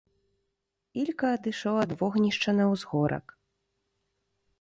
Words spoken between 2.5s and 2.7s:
на